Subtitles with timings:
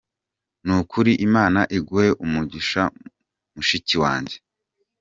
[0.65, 2.81] nukuri Imana iguhe umugisha
[3.53, 4.35] mushiki wanjye.